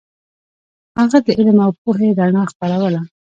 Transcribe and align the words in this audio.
هغه 0.99 1.17
د 1.25 1.27
علم 1.39 1.57
او 1.65 1.71
پوهې 1.81 2.09
رڼا 2.19 2.43
خپروله. 2.51 3.01